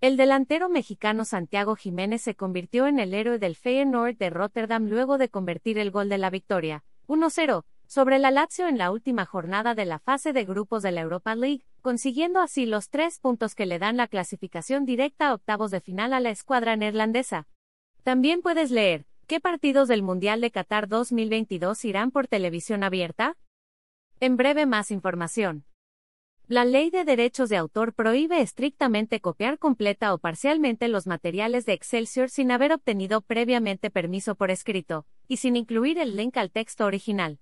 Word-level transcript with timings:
El 0.00 0.16
delantero 0.16 0.68
mexicano 0.68 1.24
Santiago 1.24 1.74
Jiménez 1.74 2.22
se 2.22 2.36
convirtió 2.36 2.86
en 2.86 3.00
el 3.00 3.14
héroe 3.14 3.40
del 3.40 3.56
Feyenoord 3.56 4.16
de 4.16 4.30
Rotterdam 4.30 4.86
luego 4.86 5.18
de 5.18 5.28
convertir 5.28 5.76
el 5.76 5.90
gol 5.90 6.08
de 6.08 6.18
la 6.18 6.30
victoria, 6.30 6.84
1-0, 7.08 7.64
sobre 7.88 8.20
la 8.20 8.30
Lazio 8.30 8.68
en 8.68 8.78
la 8.78 8.92
última 8.92 9.26
jornada 9.26 9.74
de 9.74 9.86
la 9.86 9.98
fase 9.98 10.32
de 10.32 10.44
grupos 10.44 10.84
de 10.84 10.92
la 10.92 11.00
Europa 11.00 11.34
League, 11.34 11.64
consiguiendo 11.82 12.38
así 12.38 12.64
los 12.64 12.90
tres 12.90 13.18
puntos 13.18 13.56
que 13.56 13.66
le 13.66 13.80
dan 13.80 13.96
la 13.96 14.06
clasificación 14.06 14.84
directa 14.84 15.28
a 15.28 15.34
octavos 15.34 15.72
de 15.72 15.80
final 15.80 16.12
a 16.12 16.20
la 16.20 16.30
escuadra 16.30 16.76
neerlandesa. 16.76 17.48
También 18.04 18.40
puedes 18.40 18.70
leer, 18.70 19.04
¿qué 19.26 19.40
partidos 19.40 19.88
del 19.88 20.04
Mundial 20.04 20.40
de 20.40 20.52
Qatar 20.52 20.86
2022 20.86 21.84
irán 21.84 22.12
por 22.12 22.28
televisión 22.28 22.84
abierta? 22.84 23.36
En 24.20 24.36
breve 24.36 24.64
más 24.64 24.92
información. 24.92 25.64
La 26.50 26.64
ley 26.64 26.88
de 26.88 27.04
derechos 27.04 27.50
de 27.50 27.58
autor 27.58 27.92
prohíbe 27.92 28.40
estrictamente 28.40 29.20
copiar 29.20 29.58
completa 29.58 30.14
o 30.14 30.18
parcialmente 30.18 30.88
los 30.88 31.06
materiales 31.06 31.66
de 31.66 31.74
Excelsior 31.74 32.30
sin 32.30 32.50
haber 32.50 32.72
obtenido 32.72 33.20
previamente 33.20 33.90
permiso 33.90 34.34
por 34.34 34.50
escrito, 34.50 35.04
y 35.28 35.36
sin 35.36 35.56
incluir 35.56 35.98
el 35.98 36.16
link 36.16 36.38
al 36.38 36.50
texto 36.50 36.86
original. 36.86 37.38